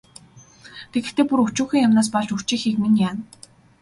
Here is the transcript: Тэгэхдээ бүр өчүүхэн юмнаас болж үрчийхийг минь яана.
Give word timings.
Тэгэхдээ 0.91 1.25
бүр 1.27 1.39
өчүүхэн 1.47 1.85
юмнаас 1.87 2.09
болж 2.13 2.29
үрчийхийг 2.35 2.75
минь 2.81 2.99
яана. 3.07 3.21